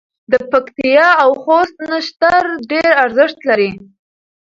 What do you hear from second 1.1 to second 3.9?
او خوست نښتر ډېر ارزښت لري.